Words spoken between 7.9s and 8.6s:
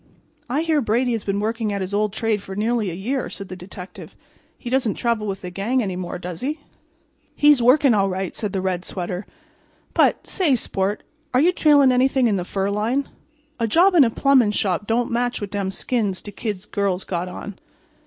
all right," said